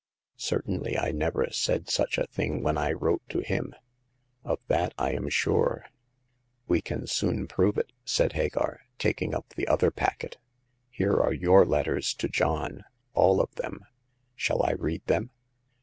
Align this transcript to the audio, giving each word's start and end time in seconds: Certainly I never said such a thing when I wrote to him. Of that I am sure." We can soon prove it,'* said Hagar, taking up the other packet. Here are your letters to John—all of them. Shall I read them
Certainly 0.39 0.97
I 0.97 1.11
never 1.11 1.47
said 1.51 1.87
such 1.87 2.17
a 2.17 2.25
thing 2.25 2.63
when 2.63 2.75
I 2.75 2.91
wrote 2.91 3.21
to 3.29 3.41
him. 3.41 3.75
Of 4.43 4.59
that 4.65 4.95
I 4.97 5.11
am 5.11 5.29
sure." 5.29 5.85
We 6.67 6.81
can 6.81 7.05
soon 7.05 7.47
prove 7.47 7.77
it,'* 7.77 7.91
said 8.03 8.33
Hagar, 8.33 8.81
taking 8.97 9.35
up 9.35 9.49
the 9.49 9.67
other 9.67 9.91
packet. 9.91 10.39
Here 10.89 11.13
are 11.17 11.33
your 11.33 11.67
letters 11.67 12.15
to 12.15 12.27
John—all 12.27 13.39
of 13.39 13.53
them. 13.57 13.85
Shall 14.35 14.63
I 14.63 14.71
read 14.71 15.05
them 15.05 15.29